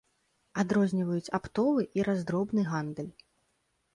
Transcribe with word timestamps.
Адрозніваюць 0.61 1.33
аптовы 1.37 1.85
і 1.99 2.07
раздробны 2.09 2.61
гандаль. 2.73 3.13